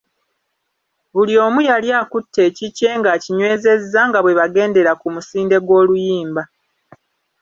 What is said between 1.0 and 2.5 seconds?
Buli omu yali akutte